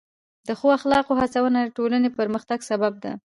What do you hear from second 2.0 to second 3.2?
د پرمختګ سبب ده.